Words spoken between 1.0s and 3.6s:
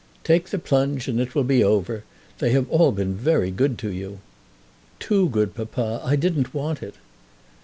and it will be over. They have all been very